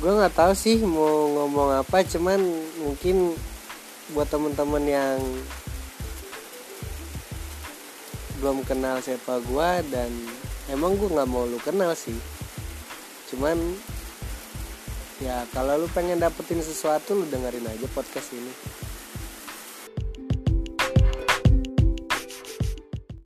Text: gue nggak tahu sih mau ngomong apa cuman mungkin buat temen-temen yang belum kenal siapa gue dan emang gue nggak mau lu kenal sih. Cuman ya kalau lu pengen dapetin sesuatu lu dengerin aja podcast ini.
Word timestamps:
gue 0.00 0.12
nggak 0.12 0.34
tahu 0.34 0.52
sih 0.56 0.82
mau 0.82 1.30
ngomong 1.30 1.84
apa 1.84 2.02
cuman 2.02 2.40
mungkin 2.82 3.36
buat 4.12 4.28
temen-temen 4.28 4.84
yang 4.84 5.18
belum 8.44 8.60
kenal 8.68 9.00
siapa 9.00 9.40
gue 9.40 9.70
dan 9.88 10.12
emang 10.68 11.00
gue 11.00 11.08
nggak 11.08 11.30
mau 11.32 11.48
lu 11.48 11.56
kenal 11.64 11.96
sih. 11.96 12.12
Cuman 13.32 13.56
ya 15.22 15.48
kalau 15.56 15.80
lu 15.80 15.88
pengen 15.96 16.20
dapetin 16.20 16.60
sesuatu 16.60 17.16
lu 17.16 17.24
dengerin 17.32 17.64
aja 17.64 17.88
podcast 17.96 18.36
ini. 18.36 18.52